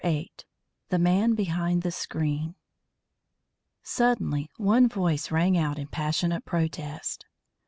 VIII 0.03 0.31
THE 0.89 0.97
MAN 0.97 1.35
BEHIND 1.35 1.83
THE 1.83 1.91
SCREEN 1.91 2.55
Suddenly 3.83 4.49
one 4.57 4.87
voice 4.89 5.29
rang 5.29 5.55
out 5.59 5.77
in 5.77 5.89
passionate 5.89 6.43
protest. 6.43 7.27